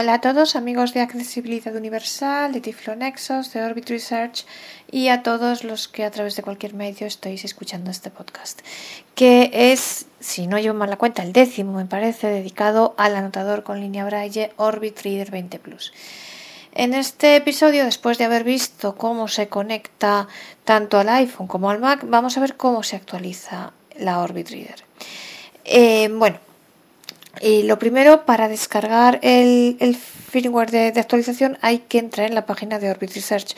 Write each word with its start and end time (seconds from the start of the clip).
Hola 0.00 0.14
a 0.14 0.20
todos 0.20 0.54
amigos 0.54 0.94
de 0.94 1.00
Accesibilidad 1.00 1.74
Universal, 1.74 2.52
de 2.52 2.60
Tiflonexos, 2.60 3.52
de 3.52 3.62
Orbit 3.62 3.88
Research 3.88 4.46
y 4.92 5.08
a 5.08 5.24
todos 5.24 5.64
los 5.64 5.88
que 5.88 6.04
a 6.04 6.10
través 6.12 6.36
de 6.36 6.44
cualquier 6.44 6.72
medio 6.72 7.04
estáis 7.04 7.44
escuchando 7.44 7.90
este 7.90 8.08
podcast, 8.08 8.60
que 9.16 9.50
es, 9.52 10.06
si 10.20 10.46
no 10.46 10.60
llevo 10.60 10.78
mal 10.78 10.88
la 10.88 10.98
cuenta, 10.98 11.24
el 11.24 11.32
décimo 11.32 11.72
me 11.72 11.84
parece, 11.84 12.28
dedicado 12.28 12.94
al 12.96 13.16
anotador 13.16 13.64
con 13.64 13.80
línea 13.80 14.04
Braille 14.04 14.52
Orbit 14.54 15.00
Reader 15.02 15.32
20 15.32 15.58
Plus. 15.58 15.92
En 16.76 16.94
este 16.94 17.34
episodio, 17.34 17.84
después 17.84 18.18
de 18.18 18.26
haber 18.26 18.44
visto 18.44 18.94
cómo 18.94 19.26
se 19.26 19.48
conecta 19.48 20.28
tanto 20.62 21.00
al 21.00 21.08
iPhone 21.08 21.48
como 21.48 21.70
al 21.70 21.80
Mac, 21.80 22.04
vamos 22.06 22.36
a 22.36 22.40
ver 22.40 22.56
cómo 22.56 22.84
se 22.84 22.94
actualiza 22.94 23.72
la 23.96 24.20
Orbit 24.20 24.48
Reader. 24.50 24.84
Eh, 25.64 26.08
bueno, 26.12 26.38
y 27.40 27.62
lo 27.64 27.78
primero, 27.78 28.24
para 28.24 28.48
descargar 28.48 29.20
el, 29.22 29.76
el 29.80 29.96
firmware 30.28 30.70
de, 30.70 31.00
actualización 31.00 31.56
hay 31.62 31.78
que 31.80 31.98
entrar 31.98 32.26
en 32.26 32.34
la 32.34 32.44
página 32.44 32.78
de 32.78 32.90
Orbit 32.90 33.14
Research. 33.14 33.56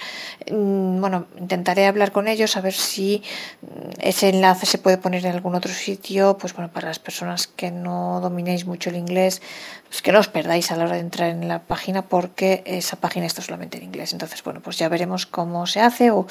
Mm, 0.50 1.00
bueno, 1.00 1.26
intentaré 1.38 1.86
hablar 1.86 2.12
con 2.12 2.28
ellos 2.28 2.56
a 2.56 2.60
ver 2.60 2.72
si 2.72 3.22
mm, 3.62 3.66
ese 4.00 4.28
enlace 4.28 4.66
se 4.66 4.78
puede 4.78 4.96
poner 4.96 5.26
en 5.26 5.32
algún 5.32 5.54
otro 5.54 5.72
sitio. 5.72 6.38
Pues 6.38 6.54
bueno, 6.54 6.70
para 6.72 6.88
las 6.88 6.98
personas 6.98 7.46
que 7.48 7.70
no 7.70 8.20
dominéis 8.20 8.66
mucho 8.66 8.90
el 8.90 8.96
inglés, 8.96 9.42
pues 9.88 10.02
que 10.02 10.12
no 10.12 10.20
os 10.20 10.28
perdáis 10.28 10.70
a 10.70 10.76
la 10.76 10.84
hora 10.84 10.94
de 10.94 11.00
entrar 11.00 11.30
en 11.30 11.48
la 11.48 11.62
página 11.62 12.02
porque 12.02 12.62
esa 12.64 12.96
página 12.96 13.26
está 13.26 13.42
solamente 13.42 13.78
en 13.78 13.84
inglés. 13.84 14.12
Entonces, 14.12 14.42
bueno, 14.44 14.60
pues 14.60 14.78
ya 14.78 14.88
veremos 14.88 15.26
cómo 15.26 15.66
se 15.66 15.80
hace 15.80 16.12
o 16.12 16.26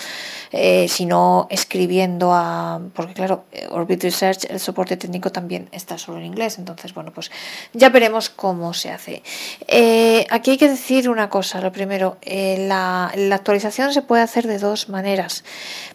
eh, 0.51 0.87
si 0.87 1.05
no 1.05 1.47
escribiendo 1.49 2.33
a... 2.33 2.79
Porque 2.93 3.13
claro, 3.13 3.43
Orbit 3.71 4.03
Research, 4.03 4.45
el 4.49 4.59
soporte 4.61 4.95
técnico 4.95 5.31
también 5.31 5.67
está 5.73 5.97
solo 5.97 6.19
en 6.19 6.25
inglés. 6.25 6.57
Entonces, 6.57 6.93
bueno, 6.93 7.11
pues 7.13 7.28
ya 7.73 7.89
veremos 7.89 8.29
cómo 8.29 8.73
se 8.73 8.91
hace. 8.91 9.23
Eh, 9.67 10.25
aquí 10.29 10.51
hay 10.51 10.57
que 10.57 10.69
decir 10.69 11.09
una 11.09 11.29
cosa. 11.29 11.61
Lo 11.61 11.71
primero, 11.71 12.17
eh, 12.21 12.65
la, 12.67 13.11
actualización 13.33 13.93
se 13.93 14.01
puede 14.01 14.21
hacer 14.21 14.47
de 14.47 14.59
dos 14.59 14.89
maneras. 14.89 15.43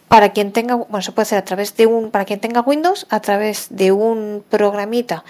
Para 0.07 0.29
quien 0.33 0.51
tenga, 0.51 0.75
bueno, 0.75 1.01
se 1.01 1.11
puede 1.11 1.23
hacer 1.23 1.39
a 1.39 1.45
través 1.45 1.75
de 1.75 1.87
un, 1.87 2.11
para 2.11 2.25
quien 2.25 2.39
tenga 2.39 2.61
Windows, 2.61 3.07
a 3.09 3.19
través 3.19 3.67
de 3.69 3.91
un 3.91 4.43
programita 4.49 5.23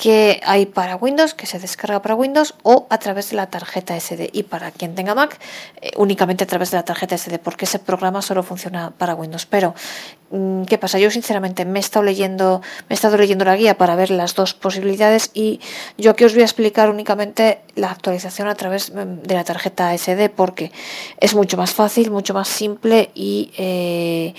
que 0.00 0.40
hay 0.46 0.64
para 0.64 0.96
Windows, 0.96 1.34
que 1.34 1.44
se 1.44 1.58
descarga 1.58 2.00
para 2.00 2.14
Windows, 2.14 2.54
o 2.62 2.86
a 2.88 2.96
través 2.96 3.28
de 3.28 3.36
la 3.36 3.50
tarjeta 3.50 4.00
SD. 4.00 4.30
Y 4.32 4.44
para 4.44 4.70
quien 4.70 4.94
tenga 4.94 5.14
Mac, 5.14 5.38
eh, 5.82 5.90
únicamente 5.96 6.42
a 6.44 6.46
través 6.46 6.70
de 6.70 6.78
la 6.78 6.84
tarjeta 6.84 7.18
SD, 7.18 7.38
porque 7.38 7.66
ese 7.66 7.78
programa 7.78 8.22
solo 8.22 8.42
funciona 8.42 8.92
para 8.96 9.14
Windows. 9.14 9.44
Pero, 9.44 9.74
mm, 10.30 10.62
¿qué 10.64 10.78
pasa? 10.78 10.98
Yo 10.98 11.10
sinceramente 11.10 11.66
me 11.66 11.80
he 11.80 11.82
estado 11.82 12.02
leyendo, 12.06 12.62
me 12.88 12.94
he 12.94 12.96
estado 12.96 13.18
leyendo 13.18 13.44
la 13.44 13.56
guía 13.56 13.76
para 13.76 13.94
ver 13.94 14.10
las 14.10 14.34
dos 14.34 14.54
posibilidades 14.54 15.32
y 15.34 15.60
yo 15.98 16.12
aquí 16.12 16.24
os 16.24 16.32
voy 16.32 16.42
a 16.42 16.46
explicar 16.46 16.88
únicamente 16.88 17.60
la 17.74 17.90
actualización 17.90 18.48
a 18.48 18.54
través 18.54 18.94
mm, 18.94 19.20
de 19.20 19.34
la 19.34 19.44
tarjeta 19.44 19.92
SD, 19.92 20.30
porque 20.30 20.72
es 21.18 21.34
mucho 21.34 21.58
más 21.58 21.74
fácil, 21.74 22.10
mucho 22.10 22.32
más 22.32 22.48
simple 22.48 23.10
y 23.14 23.52
eh, 23.58 24.32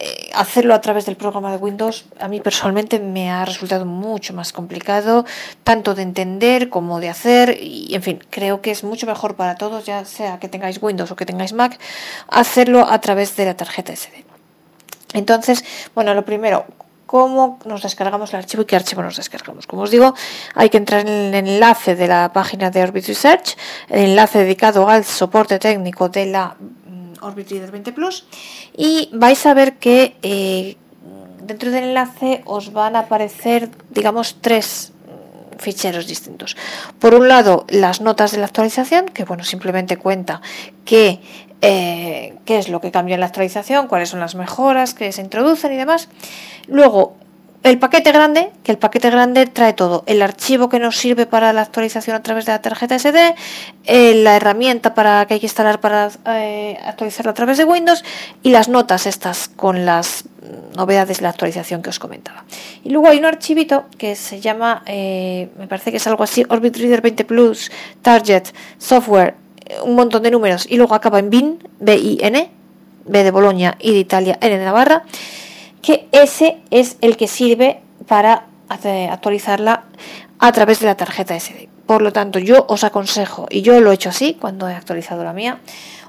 eh, 0.00 0.30
hacerlo 0.32 0.74
a 0.74 0.80
través 0.80 1.06
del 1.06 1.16
programa 1.16 1.50
de 1.50 1.56
Windows 1.56 2.04
a 2.20 2.28
mí 2.28 2.40
personalmente 2.40 3.00
me 3.00 3.30
ha 3.30 3.44
resultado 3.44 3.84
mucho 3.84 4.32
más 4.32 4.52
complicado, 4.52 5.24
tanto 5.64 5.96
de 5.96 6.02
entender 6.02 6.68
como 6.68 7.00
de 7.00 7.08
hacer, 7.08 7.58
y 7.60 7.92
en 7.96 8.02
fin, 8.02 8.24
creo 8.30 8.60
que 8.60 8.70
es 8.70 8.84
mucho 8.84 9.06
mejor 9.06 9.34
para 9.34 9.56
todos, 9.56 9.86
ya 9.86 10.04
sea 10.04 10.38
que 10.38 10.48
tengáis 10.48 10.80
Windows 10.80 11.10
o 11.10 11.16
que 11.16 11.26
tengáis 11.26 11.52
Mac, 11.52 11.80
hacerlo 12.28 12.86
a 12.88 13.00
través 13.00 13.34
de 13.34 13.46
la 13.46 13.56
tarjeta 13.56 13.92
SD. 13.96 14.24
Entonces, 15.14 15.64
bueno, 15.96 16.14
lo 16.14 16.24
primero, 16.24 16.66
cómo 17.06 17.58
nos 17.64 17.82
descargamos 17.82 18.32
el 18.34 18.40
archivo 18.40 18.62
y 18.62 18.66
qué 18.66 18.76
archivo 18.76 19.02
nos 19.02 19.16
descargamos. 19.16 19.66
Como 19.66 19.82
os 19.82 19.90
digo, 19.90 20.14
hay 20.54 20.68
que 20.68 20.76
entrar 20.76 21.00
en 21.00 21.08
el 21.08 21.34
enlace 21.34 21.96
de 21.96 22.06
la 22.06 22.32
página 22.32 22.70
de 22.70 22.82
Orbit 22.82 23.06
Research, 23.08 23.56
el 23.88 24.10
enlace 24.10 24.40
dedicado 24.40 24.88
al 24.88 25.04
soporte 25.04 25.58
técnico 25.58 26.08
de 26.08 26.26
la 26.26 26.54
Orbit 27.22 27.50
Reader 27.50 27.70
20 27.70 27.92
Plus 27.92 28.26
y 28.76 29.10
vais 29.12 29.44
a 29.46 29.54
ver 29.54 29.78
que 29.78 30.16
eh, 30.22 30.76
dentro 31.42 31.70
del 31.70 31.84
enlace 31.84 32.42
os 32.44 32.72
van 32.72 32.96
a 32.96 33.00
aparecer, 33.00 33.70
digamos, 33.90 34.36
tres 34.40 34.92
ficheros 35.58 36.06
distintos. 36.06 36.56
Por 36.98 37.14
un 37.14 37.28
lado, 37.28 37.64
las 37.68 38.00
notas 38.00 38.32
de 38.32 38.38
la 38.38 38.46
actualización, 38.46 39.06
que 39.06 39.24
bueno, 39.24 39.44
simplemente 39.44 39.96
cuenta 39.96 40.40
eh, 41.60 42.34
qué 42.44 42.58
es 42.58 42.68
lo 42.68 42.80
que 42.80 42.90
cambió 42.90 43.14
en 43.14 43.20
la 43.20 43.26
actualización, 43.26 43.88
cuáles 43.88 44.10
son 44.10 44.20
las 44.20 44.34
mejoras 44.34 44.94
que 44.94 45.10
se 45.12 45.20
introducen 45.20 45.72
y 45.72 45.76
demás. 45.76 46.08
Luego, 46.66 47.16
el 47.64 47.78
paquete 47.78 48.12
grande, 48.12 48.50
que 48.62 48.70
el 48.70 48.78
paquete 48.78 49.10
grande 49.10 49.46
trae 49.46 49.72
todo, 49.72 50.04
el 50.06 50.22
archivo 50.22 50.68
que 50.68 50.78
nos 50.78 50.96
sirve 50.96 51.26
para 51.26 51.52
la 51.52 51.62
actualización 51.62 52.14
a 52.14 52.22
través 52.22 52.46
de 52.46 52.52
la 52.52 52.62
tarjeta 52.62 52.98
SD, 52.98 53.34
eh, 53.84 54.14
la 54.14 54.36
herramienta 54.36 54.94
para 54.94 55.26
que 55.26 55.34
hay 55.34 55.40
que 55.40 55.46
instalar 55.46 55.80
para 55.80 56.10
eh, 56.26 56.78
actualizarlo 56.84 57.32
a 57.32 57.34
través 57.34 57.58
de 57.58 57.64
Windows 57.64 58.04
y 58.42 58.50
las 58.50 58.68
notas 58.68 59.06
estas 59.06 59.48
con 59.48 59.84
las 59.84 60.24
novedades 60.76 61.18
de 61.18 61.24
la 61.24 61.30
actualización 61.30 61.82
que 61.82 61.90
os 61.90 61.98
comentaba. 61.98 62.44
Y 62.84 62.90
luego 62.90 63.08
hay 63.08 63.18
un 63.18 63.24
archivito 63.24 63.86
que 63.98 64.14
se 64.14 64.40
llama, 64.40 64.82
eh, 64.86 65.48
me 65.58 65.66
parece 65.66 65.90
que 65.90 65.96
es 65.96 66.06
algo 66.06 66.22
así, 66.22 66.44
Orbit 66.48 66.76
Reader 66.76 67.02
20 67.02 67.24
Plus, 67.24 67.72
Target, 68.02 68.44
Software, 68.78 69.34
un 69.82 69.96
montón 69.96 70.22
de 70.22 70.30
números. 70.30 70.64
Y 70.70 70.76
luego 70.76 70.94
acaba 70.94 71.18
en 71.18 71.28
BIN, 71.28 71.68
B-I-N, 71.80 72.50
B 73.04 73.24
de 73.24 73.30
Bolonia 73.32 73.76
y 73.80 73.92
de 73.92 73.98
Italia, 73.98 74.38
N 74.40 74.58
de 74.58 74.64
Navarra 74.64 75.02
que 75.82 76.08
ese 76.12 76.58
es 76.70 76.96
el 77.00 77.16
que 77.16 77.28
sirve 77.28 77.80
para 78.06 78.46
actualizarla 78.68 79.84
a 80.38 80.52
través 80.52 80.80
de 80.80 80.86
la 80.86 80.96
tarjeta 80.96 81.38
SD. 81.38 81.68
Por 81.86 82.02
lo 82.02 82.12
tanto, 82.12 82.38
yo 82.38 82.66
os 82.68 82.84
aconsejo, 82.84 83.46
y 83.50 83.62
yo 83.62 83.80
lo 83.80 83.90
he 83.90 83.94
hecho 83.94 84.10
así 84.10 84.36
cuando 84.38 84.68
he 84.68 84.74
actualizado 84.74 85.24
la 85.24 85.32
mía, 85.32 85.60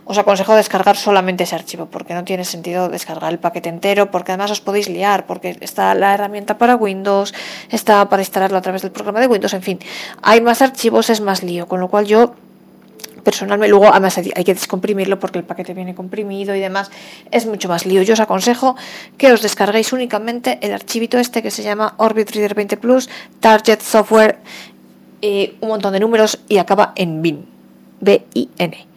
os 0.04 0.18
aconsejo 0.18 0.56
descargar 0.56 0.98
solamente 0.98 1.44
ese 1.44 1.56
archivo, 1.56 1.86
porque 1.86 2.16
no 2.16 2.24
tiene 2.24 2.44
sentido 2.44 2.90
descargar 2.90 3.32
el 3.32 3.40
paquete 3.40 3.70
entero, 3.70 4.10
porque 4.12 4.32
además 4.32 4.52
os 4.52 4.60
podéis 4.60 4.90
liar, 4.90 5.26
porque 5.26 5.56
está 5.62 5.94
la 5.94 6.16
herramienta 6.16 6.58
para 6.58 6.76
Windows, 6.76 7.34
está 7.70 8.10
para 8.10 8.24
instalarlo 8.24 8.58
a 8.58 8.62
través 8.62 8.82
del 8.82 8.92
programa 8.92 9.20
de 9.20 9.28
Windows, 9.28 9.54
en 9.54 9.62
fin, 9.62 9.80
hay 10.22 10.42
más 10.42 10.62
archivos, 10.62 11.10
es 11.10 11.22
más 11.22 11.44
lío, 11.44 11.68
con 11.68 11.80
lo 11.80 11.90
cual 11.90 12.06
yo 12.08 12.34
personalmente, 13.22 13.70
luego 13.70 13.90
además 13.90 14.18
hay 14.18 14.44
que 14.44 14.54
descomprimirlo 14.54 15.20
porque 15.20 15.40
el 15.40 15.46
paquete 15.46 15.74
viene 15.74 15.96
comprimido 15.96 16.56
y 16.56 16.60
demás, 16.60 16.92
es 17.32 17.46
mucho 17.46 17.70
más 17.70 17.86
lío. 17.86 18.02
Yo 18.02 18.14
os 18.14 18.20
aconsejo 18.20 18.76
que 19.18 19.32
os 19.32 19.42
descarguéis 19.42 19.94
únicamente 19.94 20.60
el 20.62 20.74
archivito 20.74 21.18
este 21.18 21.42
que 21.42 21.52
se 21.52 21.64
llama 21.64 21.94
Orbit 21.98 22.32
Reader 22.32 22.56
20 22.56 22.78
Plus, 22.78 23.10
Target 23.40 23.82
Software, 23.82 24.38
eh, 25.22 25.56
un 25.62 25.70
montón 25.70 25.94
de 25.94 26.00
números 26.00 26.40
y 26.48 26.58
acaba 26.58 26.94
en 26.96 27.22
BIN, 27.22 27.46
B-I-N. 28.00 28.88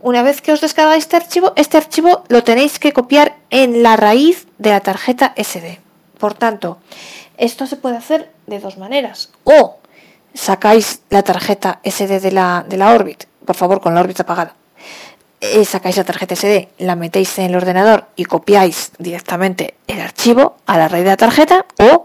Una 0.00 0.22
vez 0.22 0.42
que 0.42 0.52
os 0.52 0.60
descargáis 0.60 1.04
este 1.04 1.16
archivo, 1.16 1.52
este 1.56 1.78
archivo 1.78 2.24
lo 2.28 2.44
tenéis 2.44 2.78
que 2.78 2.92
copiar 2.92 3.36
en 3.50 3.82
la 3.82 3.96
raíz 3.96 4.46
de 4.58 4.70
la 4.70 4.80
tarjeta 4.80 5.32
SD. 5.36 5.80
Por 6.18 6.34
tanto, 6.34 6.78
esto 7.38 7.66
se 7.66 7.76
puede 7.76 7.96
hacer 7.96 8.30
de 8.46 8.60
dos 8.60 8.76
maneras. 8.76 9.30
O 9.44 9.78
sacáis 10.34 11.00
la 11.10 11.22
tarjeta 11.22 11.80
SD 11.84 12.20
de 12.20 12.32
la, 12.32 12.64
de 12.68 12.76
la 12.76 12.92
Orbit 12.92 13.24
por 13.44 13.56
favor, 13.56 13.80
con 13.80 13.94
la 13.94 14.00
órbita 14.00 14.22
apagada. 14.22 14.54
Eh, 15.40 15.64
sacáis 15.64 15.96
la 15.96 16.04
tarjeta 16.04 16.34
SD, 16.34 16.68
la 16.78 16.96
metéis 16.96 17.38
en 17.38 17.46
el 17.46 17.56
ordenador 17.56 18.06
y 18.16 18.24
copiáis 18.24 18.92
directamente 18.98 19.74
el 19.86 20.00
archivo 20.00 20.56
a 20.66 20.78
la 20.78 20.88
raíz 20.88 21.04
de 21.04 21.10
la 21.10 21.16
tarjeta 21.16 21.66
o 21.78 22.04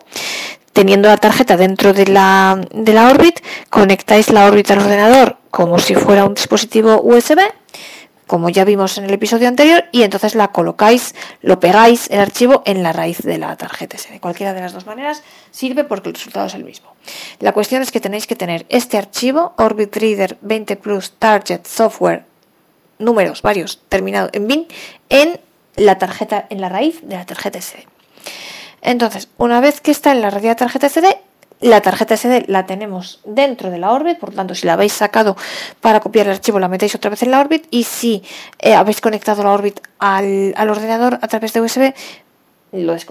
teniendo 0.74 1.08
la 1.08 1.18
tarjeta 1.18 1.56
dentro 1.56 1.94
de 1.94 2.08
la, 2.08 2.62
de 2.72 2.94
la 2.94 3.10
Orbit, 3.10 3.40
conectáis 3.70 4.30
la 4.30 4.46
órbita 4.46 4.74
al 4.74 4.80
ordenador 4.80 5.38
como 5.52 5.80
si 5.80 5.96
fuera 5.96 6.26
un 6.26 6.34
dispositivo 6.34 7.02
USB 7.02 7.40
como 8.30 8.50
ya 8.50 8.64
vimos 8.64 9.00
en 9.00 9.06
el 9.06 9.12
episodio 9.12 9.48
anterior, 9.48 9.86
y 9.92 10.04
entonces 10.04 10.36
la 10.36 10.50
colocáis, 10.50 11.16
lo 11.42 11.60
pegáis 11.60 12.08
el 12.12 12.20
archivo 12.20 12.62
en 12.64 12.84
la 12.84 12.94
raíz 12.94 13.24
de 13.24 13.40
la 13.40 13.58
tarjeta 13.58 13.98
SD. 13.98 14.20
Cualquiera 14.20 14.54
de 14.54 14.62
las 14.62 14.72
dos 14.72 14.86
maneras 14.86 15.24
sirve 15.50 15.84
porque 15.84 16.10
el 16.10 16.16
resultado 16.16 16.46
es 16.46 16.54
el 16.54 16.64
mismo. 16.64 16.94
La 17.40 17.54
cuestión 17.54 17.82
es 17.82 17.92
que 17.92 18.00
tenéis 18.00 18.28
que 18.28 18.36
tener 18.36 18.68
este 18.70 19.00
archivo, 19.00 19.54
Orbit 19.58 19.96
Reader 19.96 20.38
20 20.42 20.76
Plus 20.76 21.14
Target 21.18 21.62
Software, 21.66 22.24
números 23.00 23.42
varios, 23.42 23.82
terminado 23.90 24.30
en 24.32 24.48
bin, 24.48 24.68
en 25.10 25.40
la 25.76 25.98
tarjeta, 25.98 26.46
en 26.52 26.62
la 26.62 26.70
raíz 26.70 27.02
de 27.02 27.16
la 27.16 27.26
tarjeta 27.26 27.60
SD. 27.60 27.88
Entonces, 28.82 29.28
una 29.38 29.60
vez 29.60 29.82
que 29.82 29.90
está 29.90 30.12
en 30.12 30.22
la 30.22 30.30
raíz 30.30 30.44
de 30.44 30.50
la 30.50 30.56
tarjeta 30.56 30.88
SD, 30.88 31.18
la 31.62 31.82
tarjeta 31.82 32.16
SD 32.16 32.46
la 32.48 32.66
tenemos 32.66 33.20
dentro 33.26 33.70
de 33.70 33.78
la 33.78 33.92
Orbit, 33.92 34.18
por 34.18 34.30
lo 34.30 34.36
tanto, 34.36 34.56
si 34.56 34.66
la 34.66 34.74
habéis 34.74 34.94
sacado 34.94 35.36
para 35.82 36.00
copiar 36.00 36.28
el 36.28 36.34
archivo, 36.34 36.60
la 36.60 36.70
metéis 36.70 36.96
otra 36.96 37.10
vez 37.10 37.22
en 37.24 37.32
la 37.32 37.40
Orbit. 37.40 37.68
Y 37.70 37.84
si 37.84 38.24
eh, 38.60 38.74
habéis 38.74 39.02
conectado 39.02 39.44
la 39.44 39.52
Orbit 39.52 39.80
al, 40.00 40.54
ordenador 40.70 41.20
a 41.22 41.28
través 41.28 41.54
de 41.54 41.62
USB, 41.62 41.94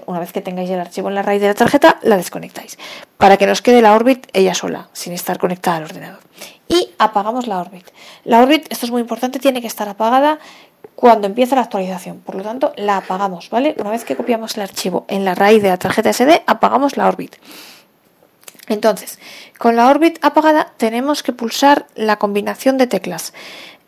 una 0.06 0.20
vez 0.20 0.32
que 0.32 0.40
tengáis 0.40 0.70
el 0.70 0.80
archivo 0.80 1.08
en 1.08 1.16
la 1.16 1.22
raíz 1.22 1.40
de 1.40 1.48
la 1.48 1.54
tarjeta, 1.54 1.98
la 2.02 2.16
desconectáis. 2.16 2.78
Para 3.18 3.36
que 3.36 3.46
nos 3.46 3.60
quede 3.60 3.82
la 3.82 3.94
Orbit 3.94 4.26
ella 4.32 4.54
sola, 4.54 4.88
sin 4.92 5.12
estar 5.12 5.38
conectada 5.38 5.78
al 5.78 5.84
ordenador. 5.84 6.20
Y 6.68 6.90
apagamos 6.98 7.48
la 7.48 7.58
Orbit. 7.58 7.86
La 8.24 8.40
Orbit, 8.40 8.66
esto 8.70 8.86
es 8.86 8.92
muy 8.92 9.00
importante, 9.00 9.40
tiene 9.40 9.60
que 9.60 9.66
estar 9.66 9.88
apagada 9.88 10.38
cuando 10.94 11.26
empieza 11.26 11.54
la 11.54 11.62
actualización. 11.62 12.20
Por 12.20 12.36
lo 12.36 12.42
tanto, 12.42 12.72
la 12.76 12.98
apagamos, 12.98 13.50
¿vale? 13.50 13.74
Una 13.78 13.90
vez 13.90 14.04
que 14.04 14.16
copiamos 14.16 14.56
el 14.56 14.62
archivo 14.62 15.04
en 15.08 15.24
la 15.24 15.34
raíz 15.34 15.62
de 15.62 15.68
la 15.68 15.76
tarjeta 15.76 16.12
SD, 16.12 16.44
apagamos 16.46 16.96
la 16.96 17.08
Orbit. 17.08 17.36
Entonces, 18.68 19.18
con 19.58 19.76
la 19.76 19.88
Orbit 19.88 20.18
apagada 20.22 20.72
tenemos 20.76 21.22
que 21.22 21.32
pulsar 21.32 21.86
la 21.94 22.16
combinación 22.16 22.78
de 22.78 22.86
teclas. 22.86 23.32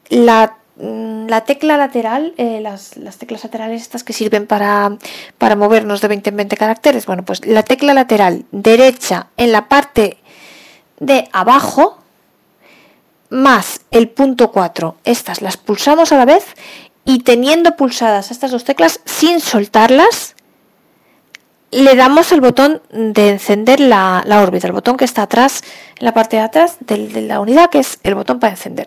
La, 0.08 0.56
mm, 0.76 1.26
tecla 1.46 1.76
lateral, 1.76 2.34
eh, 2.36 2.60
las, 2.60 2.92
teclas 3.18 3.44
laterales 3.44 3.82
estas 3.82 4.04
que 4.04 4.12
sirven 4.12 4.46
para, 4.46 4.96
para 5.38 5.56
movernos 5.56 6.00
de 6.00 6.08
20 6.08 6.30
en 6.30 6.36
20 6.36 6.56
caracteres. 6.56 7.06
Bueno, 7.06 7.24
pues 7.24 7.46
la 7.46 7.62
tecla 7.62 7.94
lateral 7.94 8.44
derecha 8.50 9.28
en 9.36 9.52
la 9.52 9.68
parte 9.68 10.18
de 10.98 11.28
abajo 11.32 11.98
más 13.30 13.80
el 13.90 14.08
punto 14.08 14.50
4. 14.50 14.96
Estas 15.04 15.40
las 15.40 15.56
pulsamos 15.56 16.12
a 16.12 16.16
la 16.16 16.24
vez 16.24 16.44
y 17.04 17.20
teniendo 17.20 17.76
pulsadas 17.76 18.30
estas 18.30 18.50
dos 18.50 18.64
teclas 18.64 19.00
sin 19.04 19.40
soltarlas, 19.40 20.36
le 21.70 21.94
damos 21.94 22.32
el 22.32 22.40
botón 22.40 22.82
de 22.90 23.30
encender 23.30 23.80
la, 23.80 24.24
órbita, 24.42 24.66
el 24.66 24.72
botón 24.72 24.96
que 24.96 25.04
está 25.04 25.22
atrás, 25.22 25.62
en 25.98 26.04
la 26.04 26.12
parte 26.12 26.36
de 26.36 26.42
atrás 26.42 26.76
de, 26.80 27.22
la 27.22 27.40
unidad, 27.40 27.70
que 27.70 27.78
es 27.78 27.98
el 28.02 28.14
botón 28.14 28.40
para 28.40 28.52
encender. 28.52 28.86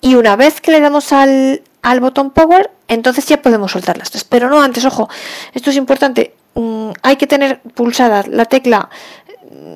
Y 0.00 0.16
una 0.16 0.36
vez 0.36 0.60
que 0.60 0.72
le 0.72 0.80
damos 0.80 1.12
al, 1.12 1.62
botón 2.00 2.30
Power, 2.30 2.70
entonces 2.88 3.26
ya 3.26 3.40
podemos 3.40 3.72
soltar 3.72 3.96
las 3.96 4.10
tres. 4.10 4.24
Pero 4.24 4.48
no 4.48 4.62
antes, 4.62 4.84
ojo, 4.84 5.08
esto 5.52 5.70
es 5.70 5.76
importante. 5.76 6.34
Mm, 6.54 6.90
hay 7.02 7.16
que 7.16 7.26
tener 7.26 7.60
pulsada 7.60 8.24
la 8.28 8.44
tecla, 8.46 8.90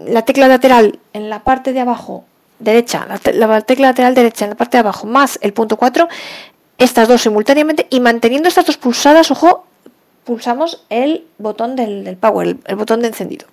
la 0.07 0.23
tecla 0.23 0.49
lateral 0.49 0.99
en 1.13 1.31
la 1.31 1.45
parte 1.45 1.73
de 1.73 1.81
abajo 1.81 2.25
derecha, 2.59 3.07
la, 3.07 3.61
tecla 3.61 3.89
lateral 3.89 4.15
derecha 4.15 4.45
en 4.45 4.51
la 4.51 4.57
parte 4.57 4.77
de 4.77 4.81
abajo, 4.81 5.07
más 5.07 5.39
el 5.43 5.53
punto 5.53 5.77
4, 5.77 6.09
estas 6.77 7.09
dos 7.09 7.23
simultáneamente 7.23 7.87
y 7.91 8.01
manteniendo 8.01 8.49
estas 8.49 8.67
dos 8.67 8.77
pulsadas, 8.77 9.31
ojo, 9.31 9.65
pulsamos 10.29 10.85
el 10.91 11.25
botón 11.39 11.75
del, 11.75 12.19
power, 12.21 12.59
el, 12.67 12.77
botón 12.77 13.01
de 13.01 13.07
encendido. 13.09 13.47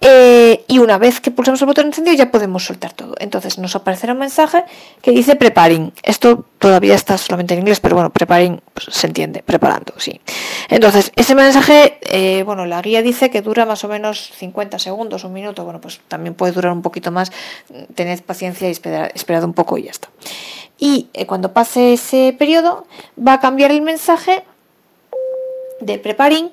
Eh, 0.00 0.64
y 0.66 0.78
una 0.78 0.96
vez 0.96 1.20
que 1.20 1.30
pulsamos 1.30 1.60
el 1.60 1.66
botón 1.66 1.84
de 1.84 1.88
encendido 1.90 2.16
ya 2.16 2.30
podemos 2.30 2.64
soltar 2.64 2.94
todo. 2.94 3.14
Entonces 3.18 3.58
nos 3.58 3.76
aparecerá 3.76 4.14
un 4.14 4.20
mensaje 4.20 4.64
que 5.02 5.10
dice 5.10 5.36
preparing. 5.36 5.92
Esto 6.02 6.46
todavía 6.58 6.94
está 6.94 7.18
solamente 7.18 7.52
en 7.52 7.60
inglés, 7.60 7.80
pero 7.80 7.96
bueno, 7.96 8.08
preparing 8.08 8.62
pues, 8.72 8.86
se 8.96 9.08
entiende, 9.08 9.42
preparando, 9.42 9.92
sí. 9.98 10.22
Entonces, 10.70 11.12
ese 11.16 11.34
mensaje, 11.34 11.98
eh, 12.00 12.44
bueno, 12.44 12.64
la 12.64 12.80
guía 12.80 13.02
dice 13.02 13.28
que 13.28 13.42
dura 13.42 13.66
más 13.66 13.84
o 13.84 13.88
menos 13.88 14.32
50 14.38 14.78
segundos, 14.78 15.22
un 15.24 15.34
minuto. 15.34 15.64
Bueno, 15.64 15.82
pues 15.82 16.00
también 16.08 16.32
puede 16.32 16.52
durar 16.52 16.72
un 16.72 16.80
poquito 16.80 17.10
más. 17.10 17.30
Tened 17.94 18.22
paciencia 18.22 18.68
y 18.68 18.70
esperad, 18.70 19.44
un 19.44 19.52
poco 19.52 19.76
y 19.76 19.82
ya 19.82 19.90
está. 19.90 20.08
Y 20.78 21.10
eh, 21.12 21.26
cuando 21.26 21.52
pase 21.52 21.92
ese 21.92 22.34
periodo, 22.38 22.86
va 23.18 23.34
a 23.34 23.40
cambiar 23.40 23.70
el 23.70 23.82
mensaje 23.82 24.44
de 25.84 25.98
preparing 25.98 26.50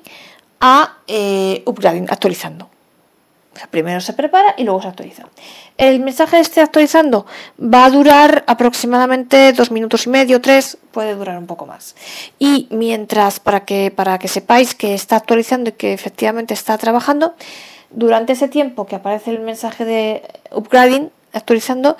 a 0.60 0.98
eh, 1.06 1.62
upgrading, 1.66 2.06
actualizando. 2.10 2.68
primero 3.70 4.00
se 4.00 4.12
prepara 4.12 4.54
y 4.56 4.64
luego 4.64 4.80
se 4.82 4.88
actualiza. 4.88 5.24
El 5.76 6.00
mensaje 6.00 6.36
de 6.36 6.42
este 6.42 6.60
actualizando 6.60 7.26
va 7.58 7.84
a 7.84 7.90
durar 7.90 8.44
aproximadamente 8.46 9.52
dos 9.52 9.70
minutos 9.70 10.06
y 10.06 10.10
medio, 10.10 10.40
tres, 10.40 10.78
puede 10.92 11.14
durar 11.14 11.38
un 11.38 11.46
poco 11.46 11.66
más. 11.66 11.94
Y 12.38 12.68
mientras, 12.70 13.40
para 13.40 13.64
que, 13.64 13.90
para 13.90 14.18
que 14.18 14.28
sepáis 14.28 14.74
que 14.74 14.94
está 14.94 15.16
actualizando 15.16 15.70
y 15.70 15.72
que 15.72 15.92
efectivamente 15.92 16.54
está 16.54 16.76
trabajando, 16.78 17.34
durante 17.90 18.34
ese 18.34 18.48
tiempo 18.48 18.86
que 18.86 18.96
aparece 18.96 19.30
el 19.30 19.40
mensaje 19.40 19.84
de 19.84 20.22
upgrading, 20.52 21.10
actualizando, 21.32 21.96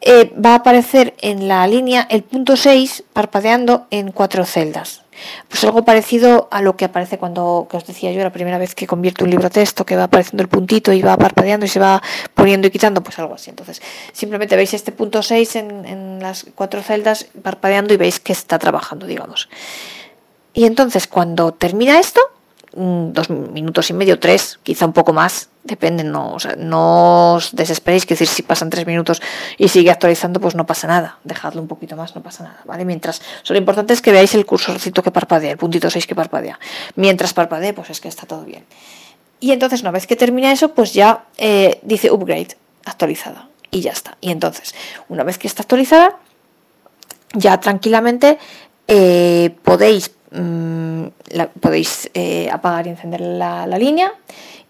eh, 0.00 0.32
va 0.34 0.52
a 0.52 0.56
aparecer 0.56 1.14
en 1.20 1.48
la 1.48 1.66
línea 1.66 2.06
el 2.10 2.22
punto 2.22 2.56
6 2.56 3.04
parpadeando 3.12 3.86
en 3.90 4.12
cuatro 4.12 4.44
celdas. 4.44 5.02
Pues 5.48 5.64
algo 5.64 5.84
parecido 5.84 6.48
a 6.50 6.62
lo 6.62 6.76
que 6.76 6.84
aparece 6.84 7.18
cuando, 7.18 7.66
que 7.70 7.76
os 7.76 7.86
decía 7.86 8.12
yo, 8.12 8.22
la 8.22 8.32
primera 8.32 8.58
vez 8.58 8.74
que 8.74 8.86
convierto 8.86 9.24
un 9.24 9.30
libro 9.30 9.46
a 9.46 9.50
texto, 9.50 9.84
que 9.84 9.96
va 9.96 10.04
apareciendo 10.04 10.42
el 10.42 10.48
puntito 10.48 10.92
y 10.92 11.02
va 11.02 11.16
parpadeando 11.16 11.66
y 11.66 11.68
se 11.68 11.80
va 11.80 12.02
poniendo 12.34 12.68
y 12.68 12.70
quitando, 12.70 13.02
pues 13.02 13.18
algo 13.18 13.34
así. 13.34 13.50
Entonces, 13.50 13.82
simplemente 14.12 14.56
veis 14.56 14.74
este 14.74 14.92
punto 14.92 15.22
6 15.22 15.56
en, 15.56 15.86
en 15.86 16.20
las 16.20 16.46
cuatro 16.54 16.82
celdas 16.82 17.26
parpadeando 17.42 17.94
y 17.94 17.96
veis 17.96 18.20
que 18.20 18.32
está 18.32 18.58
trabajando, 18.58 19.06
digamos. 19.06 19.48
Y 20.52 20.64
entonces, 20.64 21.06
cuando 21.06 21.52
termina 21.52 21.98
esto, 21.98 22.20
dos 22.72 23.30
minutos 23.30 23.90
y 23.90 23.92
medio, 23.92 24.18
tres, 24.18 24.60
quizá 24.62 24.86
un 24.86 24.92
poco 24.92 25.12
más, 25.12 25.48
depende, 25.64 26.04
no, 26.04 26.36
no 26.56 27.34
os 27.34 27.54
desesperéis, 27.54 28.06
que 28.06 28.14
decir, 28.14 28.28
si 28.28 28.42
pasan 28.42 28.70
tres 28.70 28.86
minutos 28.86 29.20
y 29.58 29.68
sigue 29.68 29.90
actualizando, 29.90 30.40
pues 30.40 30.54
no 30.54 30.66
pasa 30.66 30.86
nada, 30.86 31.18
dejadlo 31.24 31.60
un 31.60 31.68
poquito 31.68 31.96
más, 31.96 32.14
no 32.14 32.22
pasa 32.22 32.44
nada, 32.44 32.60
¿vale? 32.64 32.84
Mientras, 32.84 33.20
lo 33.48 33.56
importante 33.56 33.92
es 33.92 34.00
que 34.00 34.12
veáis 34.12 34.34
el 34.34 34.46
cursorcito 34.46 35.02
que 35.02 35.10
parpadea, 35.10 35.50
el 35.50 35.58
puntito 35.58 35.90
6 35.90 36.06
que 36.06 36.14
parpadea. 36.14 36.58
Mientras 36.94 37.34
parpadee, 37.34 37.72
pues 37.72 37.90
es 37.90 38.00
que 38.00 38.08
está 38.08 38.26
todo 38.26 38.44
bien. 38.44 38.64
Y 39.40 39.52
entonces, 39.52 39.80
una 39.80 39.90
vez 39.90 40.06
que 40.06 40.16
termina 40.16 40.52
eso, 40.52 40.74
pues 40.74 40.92
ya 40.92 41.24
eh, 41.38 41.80
dice 41.82 42.10
upgrade, 42.10 42.56
actualizada, 42.84 43.48
y 43.70 43.80
ya 43.80 43.92
está. 43.92 44.16
Y 44.20 44.30
entonces, 44.30 44.74
una 45.08 45.24
vez 45.24 45.38
que 45.38 45.48
está 45.48 45.62
actualizada, 45.62 46.18
ya 47.32 47.58
tranquilamente 47.60 48.38
eh, 48.88 49.54
podéis 49.62 50.10
Mm, 50.32 51.06
podéis 51.58 52.08
eh, 52.14 52.48
apagar 52.52 52.86
y 52.86 52.90
encender 52.90 53.20
la, 53.20 53.66
línea 53.78 54.12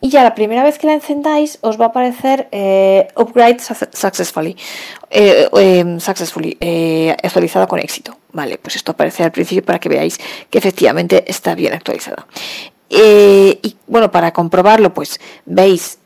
y 0.01 0.09
ya 0.09 0.23
la 0.23 0.35
primera 0.35 0.65
vez 0.65 0.79
que 0.79 0.87
la 0.87 0.95
encendáis 0.95 1.59
os 1.61 1.79
va 1.79 1.87
a 1.87 1.89
aparecer 1.89 2.49
eh, 2.51 3.09
upgrade 3.15 3.59
successfully, 3.61 4.57
eh, 5.11 5.49
em, 5.53 6.01
successfully 6.01 6.57
actualizada 7.23 7.67
con 7.67 7.79
éxito. 7.79 8.17
Vale, 8.33 8.57
pues 8.57 8.77
esto 8.77 8.93
aparece 8.93 9.23
al 9.23 9.33
principio 9.33 9.63
para 9.63 9.79
que 9.79 9.91
veáis 9.91 10.19
que 10.49 10.57
efectivamente 10.57 11.25
está 11.27 11.55
bien 11.55 11.75
actualizada. 11.75 12.27
y 12.89 13.77
bueno, 13.87 14.11
para 14.11 14.33
comprobarlo, 14.33 14.95
pues 14.95 15.21
veis 15.45 15.99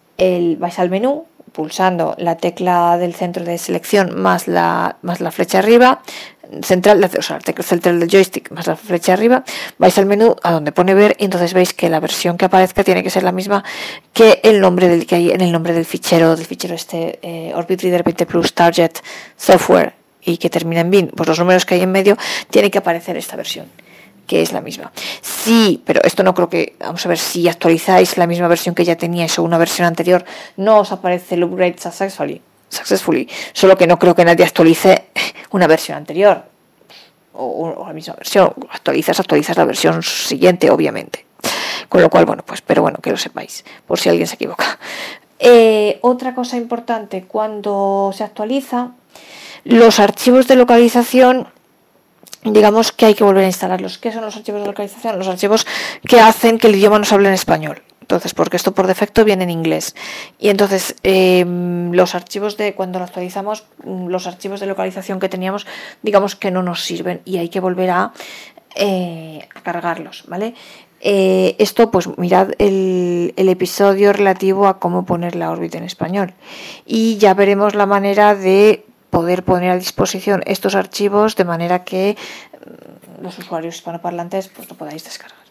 vais 0.58 0.78
al 0.78 0.90
menú 0.90 1.26
pulsando 1.54 2.14
la 2.18 2.36
tecla 2.36 2.98
del 2.98 3.14
centro 3.14 3.44
de 3.44 3.56
selección 3.58 4.20
más 4.20 4.48
la, 4.48 4.96
más 5.02 5.20
la 5.20 5.30
flecha 5.30 5.60
arriba, 5.60 6.02
central, 6.62 7.02
o 7.04 7.22
sea, 7.22 7.38
el 7.44 7.64
central 7.64 8.00
del 8.00 8.08
joystick 8.08 8.50
más 8.50 8.66
la 8.66 8.76
flecha 8.76 9.12
arriba, 9.12 9.44
vais 9.78 9.96
al 9.98 10.06
menú 10.06 10.36
a 10.42 10.52
donde 10.52 10.72
pone 10.72 10.94
ver 10.94 11.16
y 11.18 11.24
entonces 11.24 11.54
veis 11.54 11.74
que 11.74 11.88
la 11.88 12.00
versión 12.00 12.36
que 12.36 12.44
aparezca 12.44 12.84
tiene 12.84 13.02
que 13.02 13.10
ser 13.10 13.22
la 13.22 13.32
misma 13.32 13.64
que 14.12 14.40
el 14.42 14.60
nombre 14.60 14.88
del 14.88 15.06
que 15.06 15.16
hay 15.16 15.30
en 15.30 15.40
el 15.40 15.52
nombre 15.52 15.72
del 15.72 15.84
fichero, 15.84 16.36
del 16.36 16.46
fichero 16.46 16.74
este 16.74 17.18
eh, 17.22 17.52
Orbit 17.54 17.82
Reader 17.82 18.02
20 18.02 18.26
Plus 18.26 18.54
Target 18.54 18.92
Software 19.36 19.94
y 20.22 20.36
que 20.38 20.48
termina 20.50 20.80
en 20.80 20.90
bin, 20.90 21.08
pues 21.08 21.28
los 21.28 21.38
números 21.38 21.66
que 21.66 21.74
hay 21.74 21.82
en 21.82 21.92
medio 21.92 22.16
tiene 22.50 22.70
que 22.70 22.78
aparecer 22.78 23.16
esta 23.16 23.36
versión 23.36 23.66
que 24.26 24.40
es 24.40 24.52
la 24.52 24.62
misma. 24.62 24.90
Sí, 25.20 25.82
pero 25.84 26.00
esto 26.02 26.22
no 26.22 26.32
creo 26.34 26.48
que, 26.48 26.76
vamos 26.80 27.04
a 27.04 27.10
ver, 27.10 27.18
si 27.18 27.46
actualizáis 27.46 28.16
la 28.16 28.26
misma 28.26 28.48
versión 28.48 28.74
que 28.74 28.82
ya 28.82 28.96
teníais 28.96 29.38
o 29.38 29.42
una 29.42 29.58
versión 29.58 29.86
anterior, 29.86 30.24
no 30.56 30.78
os 30.78 30.92
aparece 30.92 31.34
el 31.34 31.44
upgrade 31.44 31.76
successfully 31.78 32.40
successfully. 32.74 33.28
Solo 33.52 33.76
que 33.76 33.86
no 33.86 33.98
creo 33.98 34.14
que 34.14 34.24
nadie 34.24 34.44
actualice 34.44 35.06
una 35.50 35.66
versión 35.66 35.98
anterior 35.98 36.44
o, 37.34 37.84
la 37.86 37.92
misma 37.92 38.14
versión. 38.14 38.52
Actualizas, 38.70 39.20
actualizas 39.20 39.56
la 39.56 39.64
versión 39.64 40.02
siguiente, 40.02 40.70
obviamente. 40.70 41.26
Con 41.88 42.00
lo 42.00 42.10
cual, 42.10 42.26
bueno, 42.26 42.42
pues, 42.44 42.62
pero 42.62 42.82
bueno, 42.82 42.98
que 43.02 43.10
lo 43.10 43.16
sepáis, 43.16 43.64
por 43.86 43.98
si 43.98 44.08
alguien 44.08 44.26
se 44.26 44.34
equivoca. 44.34 44.78
Eh, 45.38 45.98
otra 46.00 46.34
cosa 46.34 46.56
importante, 46.56 47.24
cuando 47.24 48.12
se 48.14 48.24
actualiza, 48.24 48.92
los 49.64 50.00
archivos 50.00 50.46
de 50.46 50.56
localización 50.56 51.48
digamos 52.44 52.92
que 52.92 53.06
hay 53.06 53.14
que 53.14 53.24
volver 53.24 53.44
a 53.44 53.46
instalarlos. 53.46 53.98
¿Qué 53.98 54.12
son 54.12 54.24
los 54.24 54.36
archivos 54.36 54.60
de 54.60 54.66
localización? 54.66 55.18
Los 55.18 55.28
archivos 55.28 55.66
que 56.06 56.20
hacen 56.20 56.58
que 56.58 56.66
el 56.66 56.76
idioma 56.76 56.98
nos 56.98 57.12
hable 57.12 57.28
en 57.28 57.34
español. 57.34 57.82
Entonces, 58.04 58.34
porque 58.34 58.58
esto 58.58 58.74
por 58.74 58.86
defecto 58.86 59.24
viene 59.24 59.44
en 59.44 59.50
inglés. 59.50 59.96
Y 60.38 60.50
entonces, 60.50 60.94
em, 61.02 61.90
los 61.92 62.14
archivos 62.14 62.58
de, 62.58 62.74
cuando 62.74 62.98
lo 62.98 63.06
actualizamos, 63.06 63.64
mm, 63.82 64.08
los 64.08 64.26
archivos 64.26 64.60
de 64.60 64.66
localización 64.66 65.18
que 65.18 65.30
teníamos, 65.30 65.66
digamos 66.02 66.36
que 66.36 66.50
no 66.50 66.62
nos 66.62 66.84
sirven 66.84 67.22
y 67.24 67.38
hay 67.38 67.48
que 67.48 67.60
volver 67.60 67.88
a, 67.88 68.12
eh, 68.76 69.48
cargarlos, 69.62 70.24
¿vale? 70.28 70.54
Eh, 71.00 71.56
esto, 71.58 71.90
pues 71.90 72.06
mirad 72.18 72.50
el, 72.58 73.32
el, 73.36 73.48
episodio 73.48 74.12
relativo 74.12 74.66
a 74.66 74.78
cómo 74.78 75.06
poner 75.06 75.34
la 75.34 75.50
órbita 75.50 75.78
en 75.78 75.84
español. 75.84 76.34
Y 76.84 77.16
ya 77.16 77.32
veremos 77.32 77.74
la 77.74 77.86
manera 77.86 78.34
de 78.34 78.84
poder 79.08 79.44
poner 79.44 79.70
a 79.70 79.78
disposición 79.78 80.42
estos 80.44 80.74
archivos 80.74 81.36
de 81.36 81.44
manera 81.44 81.84
que 81.84 82.18
mm, 82.18 83.22
los 83.22 83.38
usuarios 83.38 83.76
hispanoparlantes 83.76 84.48
pues, 84.48 84.68
lo 84.68 84.76
podáis 84.76 85.04
descargar. 85.04 85.43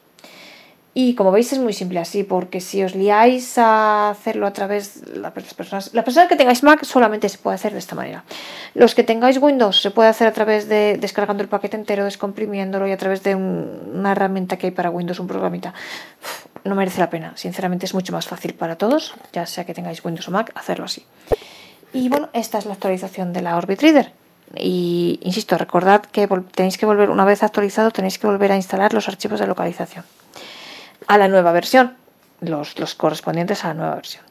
Y 0.95 1.15
como 1.15 1.31
veis 1.31 1.51
es 1.51 1.57
muy 1.57 1.73
simple 1.73 1.99
así, 1.99 2.23
porque 2.23 2.61
si 2.61 2.83
os 2.83 2.93
liáis 2.93 3.57
a 3.57 4.11
hacerlo 4.11 4.45
a 4.45 4.53
través 4.53 5.01
de 5.01 5.19
las 5.19 5.31
personas, 5.31 5.91
la 5.93 6.03
persona 6.03 6.27
que 6.27 6.35
tengáis 6.35 6.61
Mac 6.61 6.83
solamente 6.83 7.29
se 7.29 7.39
puede 7.39 7.55
hacer 7.55 7.73
de 7.73 7.79
esta 7.79 7.95
manera. 7.95 8.23
Los 8.75 8.93
que 8.93 9.03
tengáis 9.03 9.39
Windows 9.41 9.81
se 9.81 9.89
puede 9.89 10.09
hacer 10.09 10.27
a 10.27 10.33
través 10.33 10.69
de 10.69 10.99
descargando 10.99 11.41
el 11.41 11.49
paquete 11.49 11.77
entero, 11.77 12.05
descomprimiéndolo 12.05 12.87
y 12.87 12.91
a 12.91 12.97
través 12.97 13.23
de 13.23 13.33
una 13.33 14.11
herramienta 14.11 14.57
que 14.57 14.67
hay 14.67 14.71
para 14.71 14.91
Windows, 14.91 15.19
un 15.19 15.27
programita. 15.27 15.73
no 16.63 16.75
merece 16.75 16.99
la 16.99 17.09
pena, 17.09 17.33
sinceramente 17.35 17.87
es 17.87 17.95
mucho 17.95 18.13
más 18.13 18.27
fácil 18.27 18.53
para 18.53 18.75
todos, 18.75 19.15
ya 19.33 19.47
sea 19.47 19.65
que 19.65 19.73
tengáis 19.73 20.05
Windows 20.05 20.27
o 20.27 20.31
Mac, 20.31 20.51
hacerlo 20.53 20.85
así. 20.85 21.03
Y 21.91 22.07
bueno, 22.09 22.29
esta 22.33 22.59
es 22.59 22.67
la 22.67 22.73
actualización 22.73 23.33
de 23.33 23.41
la 23.41 23.57
Orbit 23.57 23.81
Reader. 23.81 24.13
Y 24.55 25.19
insisto, 25.23 25.57
recordad 25.57 26.01
que 26.03 26.27
tenéis 26.53 26.77
que 26.77 26.85
volver, 26.85 27.09
una 27.09 27.25
vez 27.25 27.41
actualizado, 27.41 27.89
tenéis 27.89 28.19
que 28.19 28.27
volver 28.27 28.51
a 28.51 28.55
instalar 28.55 28.93
los 28.93 29.07
archivos 29.07 29.39
de 29.39 29.47
localización 29.47 30.05
a 31.07 31.17
la 31.17 31.27
nueva 31.27 31.51
versión, 31.51 31.95
los, 32.41 32.75
correspondientes 32.95 33.63
a 33.63 33.69
la 33.69 33.73
nueva 33.73 33.95
versión. 33.95 34.23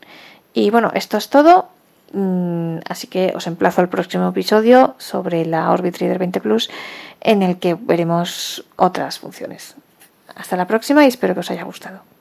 Y 0.54 0.70
bueno, 0.70 0.90
esto 0.94 1.16
es 1.16 1.28
todo. 1.28 1.68
Mm, 2.12 2.78
así 2.88 3.06
que 3.06 3.32
os 3.34 3.46
emplazo 3.46 3.80
al 3.80 3.88
próximo 3.88 4.28
episodio 4.28 4.94
sobre 4.98 5.46
la 5.46 5.70
Orbit 5.70 5.96
Reader 5.96 6.18
20 6.18 6.40
Plus 6.40 6.70
en 7.20 7.42
el 7.42 7.58
que 7.58 7.74
veremos 7.74 8.64
otras 8.76 9.18
funciones. 9.18 9.76
Hasta 10.34 10.56
la 10.56 10.66
próxima 10.66 11.04
y 11.04 11.08
espero 11.08 11.34
que 11.34 11.40
os 11.40 11.50
haya 11.50 11.64
gustado. 11.64 12.11